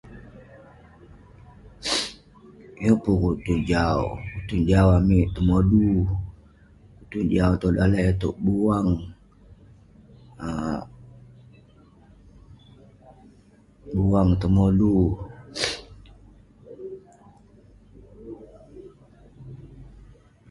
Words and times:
Yeng 2.83 2.99
pun 3.03 3.15
kutun 3.21 3.59
jau. 3.71 4.01
Kutun 4.31 4.61
jau 4.69 4.87
amik 4.97 5.25
tengodu, 5.35 5.85
kutun 6.97 7.25
jau 7.33 7.51
tong 7.61 7.73
daleh 7.77 8.03
iteuk 8.11 8.35
buang. 8.45 8.87
Buang, 13.93 14.29
tengodu. 14.41 14.95